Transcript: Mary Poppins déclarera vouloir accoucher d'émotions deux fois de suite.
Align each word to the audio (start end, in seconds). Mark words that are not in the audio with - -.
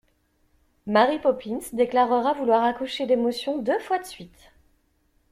Mary 0.87 1.19
Poppins 1.19 1.59
déclarera 1.75 2.33
vouloir 2.33 2.63
accoucher 2.63 3.05
d'émotions 3.05 3.61
deux 3.61 3.77
fois 3.77 3.99
de 3.99 4.05
suite. 4.05 4.51